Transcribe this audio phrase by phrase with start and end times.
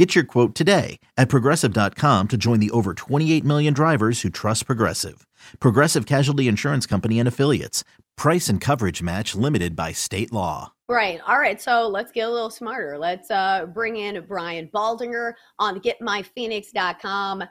[0.00, 4.64] Get your quote today at progressive.com to join the over 28 million drivers who trust
[4.64, 5.26] Progressive.
[5.58, 7.84] Progressive Casualty Insurance Company and Affiliates.
[8.16, 10.72] Price and coverage match limited by state law.
[10.88, 11.20] Right.
[11.28, 11.60] All right.
[11.60, 12.96] So let's get a little smarter.
[12.96, 17.44] Let's uh, bring in Brian Baldinger on getmyphoenix.com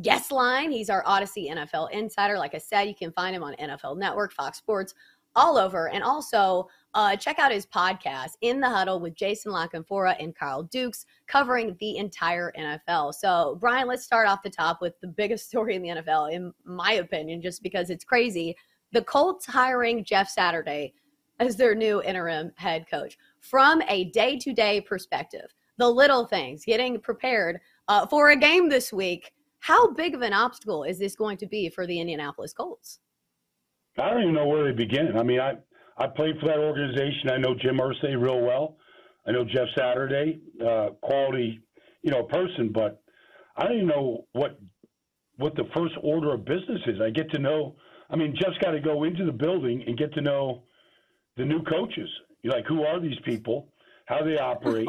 [0.00, 0.70] guest line.
[0.70, 2.38] He's our Audacy NFL insider.
[2.38, 4.94] Like I said, you can find him on NFL Network, Fox Sports,
[5.34, 5.88] all over.
[5.88, 10.34] And also uh, check out his podcast, In the Huddle, with Jason La Canfora and
[10.34, 13.12] Kyle Dukes, covering the entire NFL.
[13.12, 16.54] So, Brian, let's start off the top with the biggest story in the NFL, in
[16.64, 18.56] my opinion, just because it's crazy.
[18.92, 20.94] The Colts hiring Jeff Saturday
[21.38, 23.18] as their new interim head coach.
[23.40, 28.70] From a day to day perspective, the little things, getting prepared uh, for a game
[28.70, 32.54] this week, how big of an obstacle is this going to be for the Indianapolis
[32.54, 33.00] Colts?
[33.98, 35.18] I don't even know where to begin.
[35.18, 35.56] I mean, I
[35.98, 37.30] I played for that organization.
[37.30, 38.76] I know Jim Irsay real well.
[39.26, 41.60] I know Jeff Saturday, uh, quality,
[42.02, 42.70] you know, person.
[42.72, 43.02] But
[43.56, 44.58] I don't even know what
[45.36, 47.00] what the first order of business is.
[47.00, 47.76] I get to know.
[48.10, 50.62] I mean, Jeff's got to go into the building and get to know
[51.36, 52.08] the new coaches.
[52.42, 53.68] You're like, who are these people?
[54.06, 54.88] How they operate?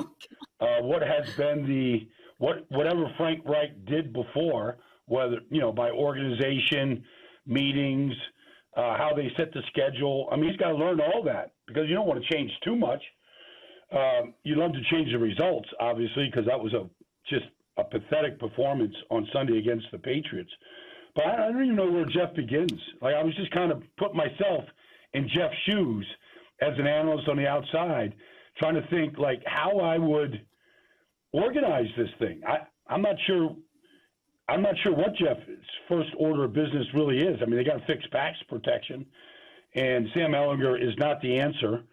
[0.60, 5.90] uh, what has been the what whatever Frank Reich did before, whether you know by
[5.90, 7.04] organization,
[7.46, 8.14] meetings,
[8.78, 10.30] uh, how they set the schedule.
[10.32, 12.76] I mean, he's got to learn all that because you don't want to change too
[12.76, 13.02] much.
[13.92, 16.88] Um, you love to change the results, obviously, because that was a
[17.28, 17.46] just
[17.78, 20.52] a pathetic performance on Sunday against the Patriots.
[21.16, 22.72] But I, I don't even know where Jeff begins.
[23.02, 24.64] Like I was just kind of put myself
[25.14, 26.06] in Jeff's shoes
[26.62, 28.14] as an analyst on the outside,
[28.58, 30.46] trying to think like how I would
[31.32, 32.42] organize this thing.
[32.48, 33.56] I, I'm not sure
[34.50, 35.42] I'm not sure what Jeff's
[35.90, 37.38] first order of business really is.
[37.42, 39.06] I mean, they got to fix pass protection,
[39.76, 41.84] and Sam Ehlinger is not the answer.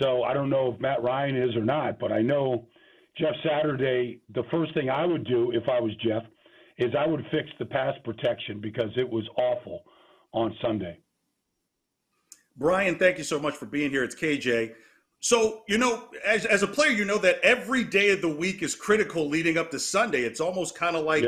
[0.00, 2.68] So I don't know if Matt Ryan is or not, but I know
[3.18, 4.20] Jeff Saturday.
[4.34, 6.22] The first thing I would do if I was Jeff
[6.78, 9.82] is I would fix the pass protection because it was awful
[10.32, 10.98] on Sunday.
[12.56, 14.04] Brian, thank you so much for being here.
[14.04, 14.74] It's KJ.
[15.20, 18.62] So, you know, as, as a player, you know that every day of the week
[18.62, 20.22] is critical leading up to Sunday.
[20.22, 21.24] It's almost kind of like.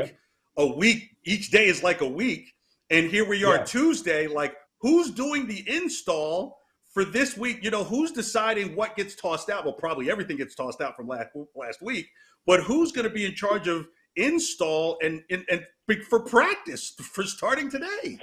[0.59, 1.09] A week.
[1.25, 2.53] Each day is like a week.
[2.91, 3.63] And here we are yeah.
[3.63, 4.27] Tuesday.
[4.27, 6.59] Like, who's doing the install
[6.93, 7.63] for this week?
[7.63, 9.63] You know, who's deciding what gets tossed out?
[9.63, 12.07] Well, probably everything gets tossed out from last last week.
[12.45, 15.63] But who's going to be in charge of install and, and and
[16.09, 18.19] for practice for starting today?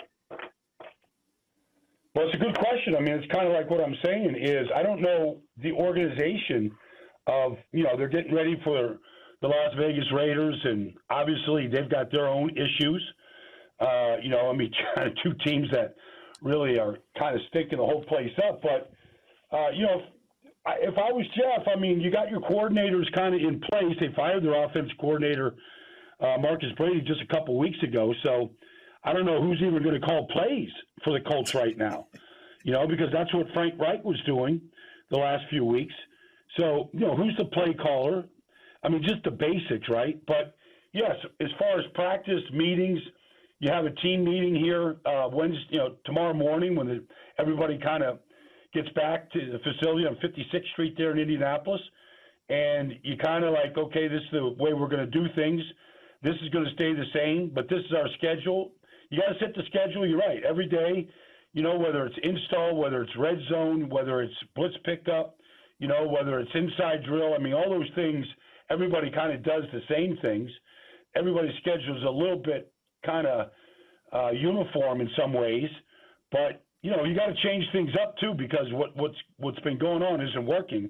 [2.14, 2.96] Well, it's a good question.
[2.96, 6.70] I mean, it's kind of like what I'm saying is I don't know the organization
[7.26, 8.98] of you know they're getting ready for
[9.42, 13.02] the Las Vegas Raiders, and obviously they've got their own issues.
[13.80, 15.94] Uh, you know, I mean, kind of two teams that
[16.42, 18.62] really are kind of sticking the whole place up.
[18.62, 18.92] But
[19.56, 20.04] uh, you know, if
[20.64, 23.96] I, if I was Jeff, I mean, you got your coordinators kind of in place.
[24.00, 25.54] They fired their offense coordinator,
[26.20, 28.14] uh, Marcus Brady, just a couple weeks ago.
[28.24, 28.50] So
[29.04, 30.70] I don't know who's even going to call plays
[31.04, 32.06] for the Colts right now.
[32.64, 34.60] You know, because that's what Frank Reich was doing
[35.10, 35.94] the last few weeks.
[36.58, 38.24] So, you know, who's the play caller?
[38.86, 40.16] I mean, just the basics, right?
[40.26, 40.54] But
[40.92, 43.00] yes, as far as practice meetings,
[43.58, 47.04] you have a team meeting here uh, Wednesday, you know, tomorrow morning when the,
[47.36, 48.20] everybody kind of
[48.72, 51.80] gets back to the facility on 56th Street there in Indianapolis,
[52.48, 55.60] and you kind of like, okay, this is the way we're going to do things.
[56.22, 58.70] This is going to stay the same, but this is our schedule.
[59.10, 60.06] You got to set the schedule.
[60.06, 60.44] You're right.
[60.48, 61.08] Every day,
[61.54, 65.38] you know, whether it's install, whether it's red zone, whether it's blitz pickup,
[65.80, 67.34] you know, whether it's inside drill.
[67.34, 68.24] I mean, all those things–
[68.70, 70.50] everybody kind of does the same things.
[71.14, 72.72] Everybody's schedule is a little bit
[73.04, 73.50] kind of
[74.12, 75.68] uh, uniform in some ways,
[76.30, 79.78] but you know you got to change things up too because what what's what's been
[79.78, 80.88] going on isn't working.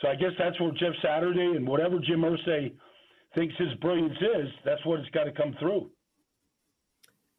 [0.00, 2.72] So I guess that's where Jeff Saturday and whatever Jim Irsay
[3.34, 5.90] thinks his brilliance is, that's what it's got to come through.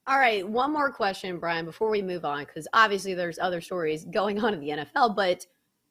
[0.08, 4.06] All right, one more question, Brian, before we move on, because obviously there's other stories
[4.06, 5.46] going on in the NFL, but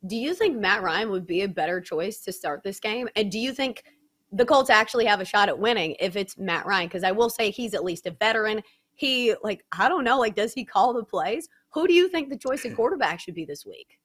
[0.06, 3.08] do you think Matt Ryan would be a better choice to start this game?
[3.16, 3.84] And do you think
[4.32, 6.88] the Colts actually have a shot at winning if it's Matt Ryan?
[6.88, 8.62] Because I will say he's at least a veteran.
[8.94, 11.48] He, like, I don't know, like, does he call the plays?
[11.70, 13.98] Who do you think the choice of quarterback should be this week?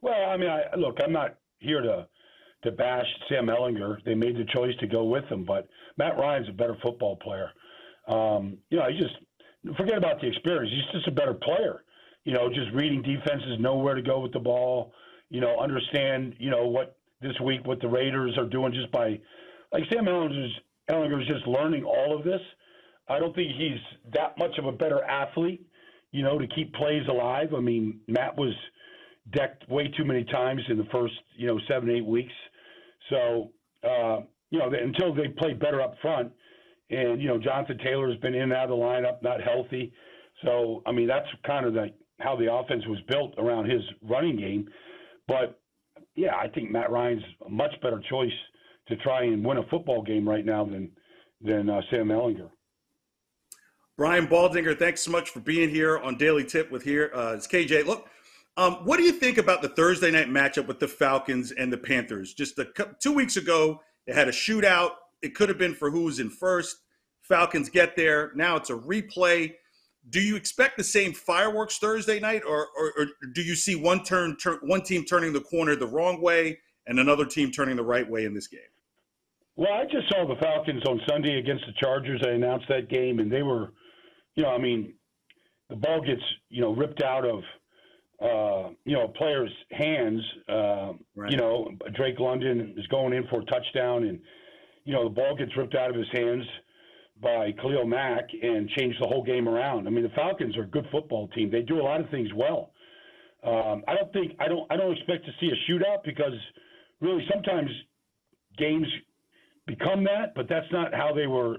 [0.00, 2.08] Well, I mean, I, look, I'm not here to
[2.62, 4.04] to bash Sam Ehlinger.
[4.04, 7.50] They made the choice to go with him, but Matt Ryan's a better football player.
[8.08, 9.14] Um, you know, he just
[9.76, 10.70] forget about the experience.
[10.74, 11.84] He's just a better player.
[12.24, 14.92] you know, just reading defenses, know where to go with the ball,
[15.30, 19.20] you know, understand, you know, what this week, what the Raiders are doing just by,
[19.72, 20.52] like Sam Ehlinger's,
[20.90, 22.40] Ehlinger's just learning all of this.
[23.08, 23.78] I don't think he's
[24.14, 25.66] that much of a better athlete,
[26.12, 27.54] you know, to keep plays alive.
[27.56, 28.54] I mean, Matt was
[29.32, 32.32] decked way too many times in the first, you know, seven, eight weeks.
[33.10, 33.52] So,
[33.84, 36.32] uh, you know, until they play better up front,
[36.90, 39.92] and, you know, Jonathan Taylor has been in and out of the lineup, not healthy.
[40.44, 44.36] So, I mean, that's kind of the, how the offense was built around his running
[44.36, 44.68] game.
[45.30, 45.60] But,
[46.16, 48.32] yeah, I think Matt Ryan's a much better choice
[48.88, 50.90] to try and win a football game right now than,
[51.40, 52.50] than uh, Sam Ehlinger.
[53.96, 57.12] Brian Baldinger, thanks so much for being here on Daily Tip with here.
[57.14, 57.86] Uh, it's KJ.
[57.86, 58.08] Look,
[58.56, 61.78] um, what do you think about the Thursday night matchup with the Falcons and the
[61.78, 62.34] Panthers?
[62.34, 62.66] Just a,
[63.00, 64.92] two weeks ago, it had a shootout.
[65.22, 66.78] It could have been for who's in first.
[67.22, 68.32] Falcons get there.
[68.34, 69.52] Now it's a replay.
[70.08, 74.02] Do you expect the same fireworks Thursday night, or, or, or do you see one
[74.02, 77.84] turn, turn, one team turning the corner the wrong way and another team turning the
[77.84, 78.60] right way in this game?
[79.56, 82.22] Well, I just saw the Falcons on Sunday against the Chargers.
[82.24, 83.72] I announced that game, and they were,
[84.34, 84.94] you know, I mean,
[85.68, 87.42] the ball gets, you know, ripped out of,
[88.22, 90.20] uh, you know, a player's hands.
[90.48, 91.30] Uh, right.
[91.30, 94.18] You know, Drake London is going in for a touchdown, and
[94.84, 96.44] you know, the ball gets ripped out of his hands
[97.20, 99.86] by Khalil Mack and change the whole game around.
[99.86, 101.50] I mean, the Falcons are a good football team.
[101.50, 102.72] They do a lot of things well.
[103.42, 106.32] Um, I don't think I don't I don't expect to see a shootout because
[107.00, 107.70] really sometimes
[108.58, 108.86] games
[109.66, 111.58] become that, but that's not how they were.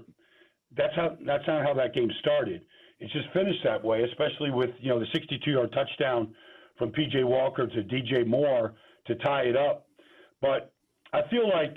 [0.76, 2.62] That's how that's not how that game started.
[3.00, 6.34] It's just finished that way, especially with you know the 62-yard touchdown
[6.78, 7.24] from P.J.
[7.24, 8.24] Walker to D.J.
[8.24, 8.74] Moore
[9.06, 9.86] to tie it up.
[10.40, 10.72] But
[11.12, 11.76] I feel like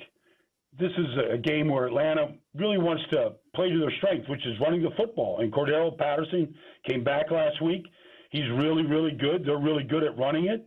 [0.80, 4.60] this is a game where Atlanta really wants to play to their strength, which is
[4.60, 5.40] running the football.
[5.40, 6.54] And Cordarrelle Patterson
[6.88, 7.84] came back last week.
[8.32, 9.46] He's really, really good.
[9.46, 10.66] They're really good at running it.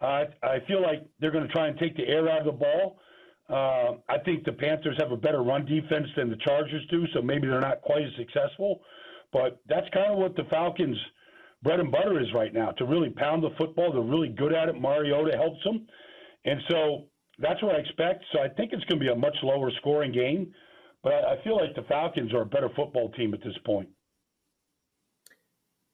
[0.00, 2.52] Uh, I feel like they're going to try and take the air out of the
[2.52, 2.98] ball.
[3.48, 7.22] Uh, I think the Panthers have a better run defense than the Chargers do, so
[7.22, 8.80] maybe they're not quite as successful.
[9.32, 10.98] But that's kind of what the Falcons'
[11.62, 13.92] bread and butter is right now to really pound the football.
[13.92, 14.80] They're really good at it.
[14.80, 15.86] Mariota helps them.
[16.44, 17.06] And so
[17.38, 18.24] that's what I expect.
[18.32, 20.52] So I think it's going to be a much lower scoring game,
[21.02, 23.88] but I feel like the Falcons are a better football team at this point.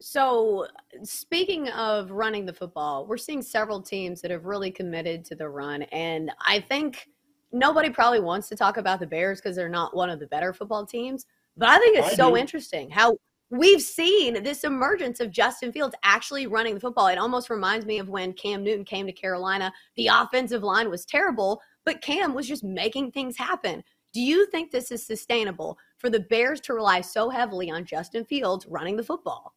[0.01, 0.67] So,
[1.03, 5.49] speaking of running the football, we're seeing several teams that have really committed to the
[5.49, 5.83] run.
[5.83, 7.09] And I think
[7.53, 10.53] nobody probably wants to talk about the Bears because they're not one of the better
[10.53, 11.27] football teams.
[11.57, 12.37] But I think it's I so do.
[12.37, 13.17] interesting how
[13.51, 17.09] we've seen this emergence of Justin Fields actually running the football.
[17.09, 19.73] It almost reminds me of when Cam Newton came to Carolina.
[19.97, 23.85] The offensive line was terrible, but Cam was just making things happen.
[24.13, 28.25] Do you think this is sustainable for the Bears to rely so heavily on Justin
[28.25, 29.55] Fields running the football?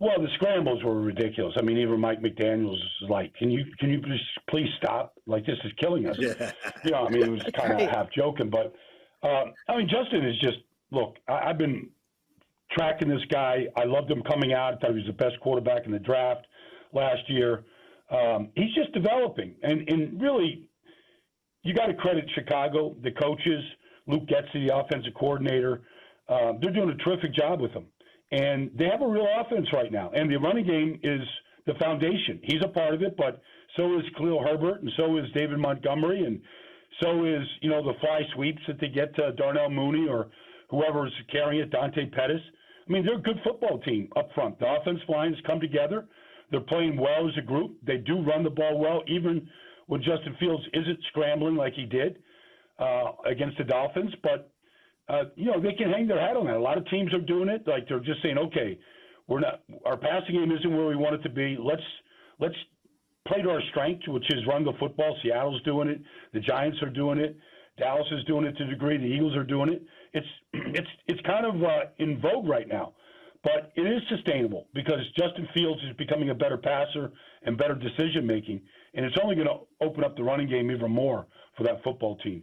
[0.00, 1.54] Well, the scrambles were ridiculous.
[1.58, 5.14] I mean, even Mike McDaniel's was like, "Can you can you please please stop?
[5.26, 6.52] Like this is killing us." Yeah.
[6.84, 8.72] You know, I mean, it was kind of half joking, but
[9.24, 10.58] uh, I mean, Justin is just
[10.90, 11.88] look, I, have been
[12.72, 13.66] tracking this guy.
[13.76, 14.74] I loved him coming out.
[14.74, 16.46] I thought he was the best quarterback in the draft
[16.92, 17.64] last year.
[18.10, 20.68] Um, he's just developing, and and really,
[21.62, 23.62] you got to credit Chicago, the coaches,
[24.06, 25.82] Luke Getsy, the offensive coordinator.
[26.28, 27.86] Uh, they're doing a terrific job with him,
[28.32, 30.10] and they have a real offense right now.
[30.14, 31.20] And the running game is
[31.66, 32.40] the foundation.
[32.44, 33.42] He's a part of it, but
[33.76, 36.40] so is Khalil Herbert, and so is David Montgomery, and
[37.02, 40.28] so is you know the fly sweeps that they get to Darnell Mooney or
[40.68, 42.40] whoever's carrying it, Dante Pettis.
[42.88, 44.58] I mean, they're a good football team up front.
[44.58, 46.06] The offensive lines come together.
[46.50, 47.76] They're playing well as a group.
[47.86, 49.48] They do run the ball well, even
[49.86, 52.18] when Justin Fields isn't scrambling like he did
[52.78, 54.12] uh, against the Dolphins.
[54.22, 54.50] But
[55.08, 56.56] uh, you know, they can hang their hat on that.
[56.56, 57.66] A lot of teams are doing it.
[57.66, 58.78] Like they're just saying, okay,
[59.26, 61.56] we're not our passing game isn't where we want it to be.
[61.60, 61.82] Let's
[62.40, 62.54] let's
[63.26, 65.16] play to our strength, which is run the football.
[65.22, 66.00] Seattle's doing it.
[66.32, 67.36] The Giants are doing it.
[67.78, 68.98] Dallas is doing it to a degree.
[68.98, 69.82] The Eagles are doing it.
[70.12, 72.94] It's it's it's kind of uh, in vogue right now,
[73.42, 78.26] but it is sustainable because Justin Fields is becoming a better passer and better decision
[78.26, 78.60] making,
[78.94, 82.16] and it's only going to open up the running game even more for that football
[82.18, 82.42] team.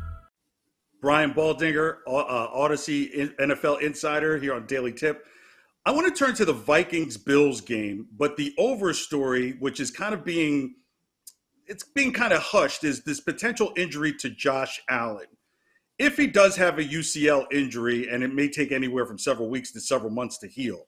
[1.01, 5.25] Brian Baldinger, uh, Audacy NFL Insider here on Daily Tip.
[5.83, 9.89] I want to turn to the Vikings Bills game, but the over story, which is
[9.89, 10.75] kind of being
[11.65, 15.27] it's being kind of hushed, is this potential injury to Josh Allen.
[15.97, 19.71] If he does have a UCL injury, and it may take anywhere from several weeks
[19.71, 20.87] to several months to heal,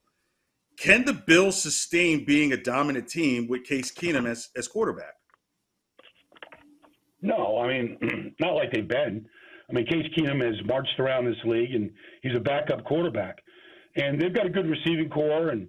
[0.77, 5.13] can the Bills sustain being a dominant team with Case Keenum as, as quarterback?
[7.21, 9.25] No, I mean, not like they've been.
[9.69, 11.91] I mean, Case Keenum has marched around this league, and
[12.21, 13.37] he's a backup quarterback.
[13.95, 15.67] And they've got a good receiving corps, and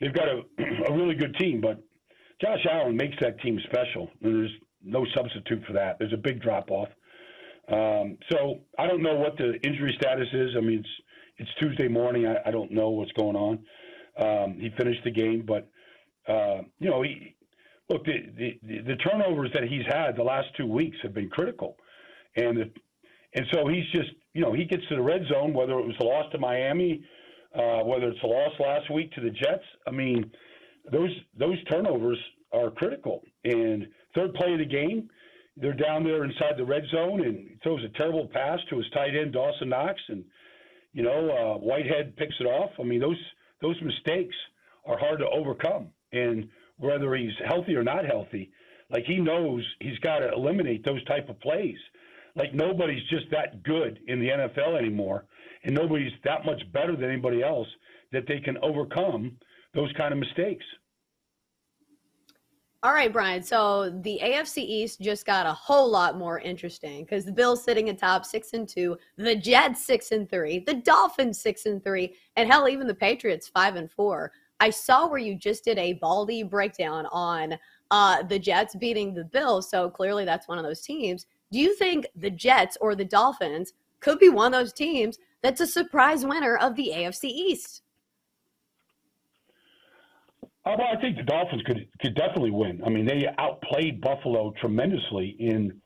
[0.00, 0.42] they've got a,
[0.88, 1.60] a really good team.
[1.60, 1.82] But
[2.40, 4.10] Josh Allen makes that team special.
[4.22, 5.98] And there's no substitute for that.
[5.98, 6.88] There's a big drop off.
[7.68, 10.50] Um, so I don't know what the injury status is.
[10.56, 10.88] I mean, it's
[11.36, 12.26] it's Tuesday morning.
[12.26, 13.64] I, I don't know what's going on.
[14.18, 15.68] Um, he finished the game, but
[16.28, 17.34] uh, you know, he,
[17.88, 21.76] look, the, the the turnovers that he's had the last two weeks have been critical,
[22.36, 22.70] and the,
[23.34, 25.96] and so he's just you know he gets to the red zone, whether it was
[26.00, 27.04] a loss to Miami,
[27.54, 29.64] uh, whether it's a loss last week to the Jets.
[29.86, 30.30] I mean,
[30.90, 32.18] those those turnovers
[32.52, 33.22] are critical.
[33.44, 35.10] And third play of the game,
[35.56, 39.16] they're down there inside the red zone and throws a terrible pass to his tight
[39.16, 40.24] end Dawson Knox, and
[40.92, 42.70] you know uh, Whitehead picks it off.
[42.78, 43.20] I mean those
[43.60, 44.34] those mistakes
[44.86, 46.48] are hard to overcome, and
[46.78, 48.50] whether he's healthy or not healthy,
[48.90, 51.78] like he knows he's got to eliminate those type of plays.
[52.36, 55.26] Like nobody's just that good in the NFL anymore,
[55.64, 57.68] and nobody's that much better than anybody else
[58.12, 59.36] that they can overcome
[59.74, 60.64] those kind of mistakes.
[62.84, 63.42] All right, Brian.
[63.42, 67.88] So the AFC East just got a whole lot more interesting because the Bills sitting
[67.88, 72.50] atop six and two, the Jets six and three, the Dolphins six and three, and
[72.50, 74.32] hell, even the Patriots five and four.
[74.60, 77.58] I saw where you just did a Baldy breakdown on
[77.90, 79.70] uh, the Jets beating the Bills.
[79.70, 81.24] So clearly, that's one of those teams.
[81.50, 85.60] Do you think the Jets or the Dolphins could be one of those teams that's
[85.60, 87.82] a surprise winner of the AFC East?
[90.66, 92.80] Uh, well, I think the Dolphins could could definitely win.
[92.84, 95.80] I mean, they outplayed Buffalo tremendously in,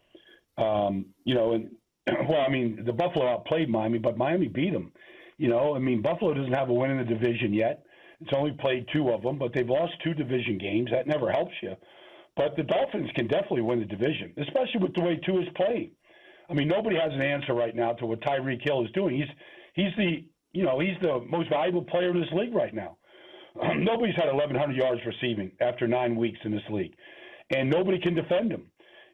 [0.57, 1.71] um, you know, and
[2.29, 4.93] well, I mean, the Buffalo outplayed Miami, but Miami beat them.
[5.37, 7.83] You know, I mean, Buffalo doesn't have a win in the division yet.
[8.21, 10.91] It's only played two of them, but they've lost two division games.
[10.91, 11.75] That never helps you.
[12.38, 15.90] But the Dolphins can definitely win the division, especially with the way Tua is playing.
[16.49, 19.16] I mean, nobody has an answer right now to what Tyreek Hill is doing.
[19.16, 19.28] He's
[19.75, 22.97] he's the you know he's the most valuable player in this league right now.
[23.76, 26.95] Nobody's had 1,100 yards receiving after nine weeks in this league,
[27.50, 28.71] and nobody can defend him.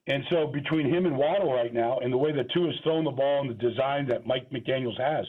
[0.06, 3.04] And so between him and Waddle right now, and the way that Tua is throwing
[3.04, 5.24] the ball and the design that Mike McDaniel's has,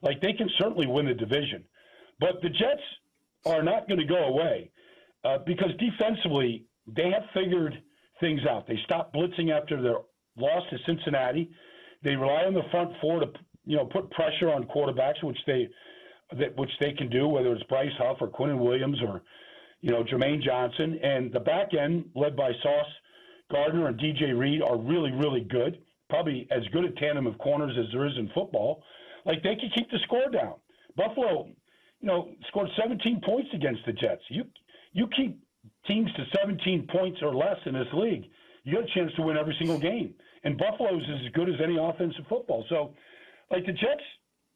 [0.00, 1.62] like they can certainly win the division.
[2.20, 2.80] But the Jets
[3.44, 4.70] are not going to go away
[5.24, 7.82] uh, because defensively they have figured
[8.20, 8.66] things out.
[8.66, 9.96] They stopped blitzing after their
[10.36, 11.50] loss to Cincinnati.
[12.02, 13.26] They rely on the front four to
[13.64, 15.68] you know put pressure on quarterbacks, which they
[16.38, 19.22] that which they can do, whether it's Bryce Huff or Quinnen Williams or
[19.80, 22.86] you know Jermaine Johnson, and the back end led by Sauce
[23.50, 25.78] Gardner and DJ Reed are really really good.
[26.10, 28.82] Probably as good a tandem of corners as there is in football.
[29.24, 30.54] Like they can keep the score down.
[30.96, 31.48] Buffalo,
[32.00, 34.22] you know, scored 17 points against the Jets.
[34.28, 34.44] You
[34.92, 35.40] you keep
[35.86, 38.24] teams to 17 points or less in this league,
[38.64, 40.14] you got a chance to win every single game.
[40.44, 42.64] And Buffalo's as good as any offense in football.
[42.68, 42.94] So,
[43.50, 44.02] like the Jets,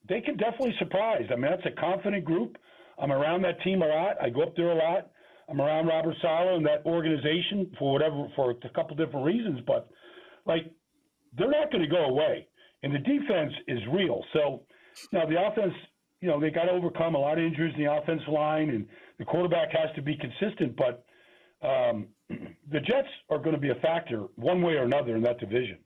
[0.08, 1.26] they can definitely surprise.
[1.30, 2.56] I mean, that's a confident group.
[3.00, 4.16] I'm around that team a lot.
[4.20, 5.10] I go up there a lot.
[5.48, 9.88] I'm around Robert Saleh and that organization for whatever for a couple different reasons, but
[10.44, 10.70] like
[11.36, 12.46] they're not going to go away.
[12.82, 14.22] And the defense is real.
[14.32, 14.62] So
[15.12, 15.74] now the offense,
[16.20, 18.86] you know, they got to overcome a lot of injuries in the offensive line, and
[19.18, 20.76] the quarterback has to be consistent.
[20.76, 21.04] But
[21.62, 25.38] um, the Jets are going to be a factor one way or another in that
[25.38, 25.78] division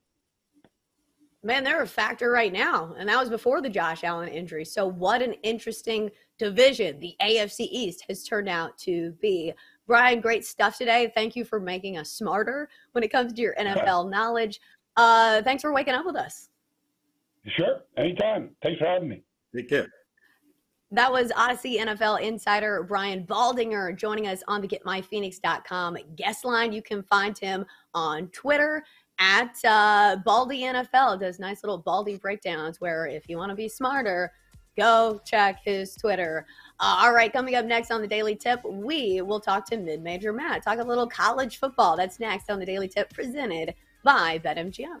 [1.43, 2.95] man, they're a factor right now.
[2.97, 4.65] And that was before the Josh Allen injury.
[4.65, 9.53] So, what an interesting division the AFC East has turned out to be.
[9.85, 11.11] Brian, great stuff today.
[11.13, 14.61] Thank you for making us smarter when it comes to your NFL knowledge.
[14.95, 16.49] Uh, thanks for waking up with us.
[17.57, 17.81] Sure.
[17.97, 18.51] Anytime.
[18.63, 19.23] Thanks for having me.
[19.53, 19.89] Take care.
[20.93, 26.71] That was Audacy NFL insider Brian Baldinger joining us on the GetMyPhoenix.com guest line.
[26.71, 28.83] You can find him on Twitter
[29.17, 33.67] at uh, Baldy NFL does nice little Baldy breakdowns where if you want to be
[33.67, 34.31] smarter,
[34.77, 36.45] go check his Twitter.
[36.79, 40.03] Uh, all right, coming up next on the Daily Tip, we will talk to Mid
[40.03, 41.97] Major Matt, talk a little college football.
[41.97, 43.73] That's next on the Daily Tip presented
[44.03, 44.99] by BetMGM.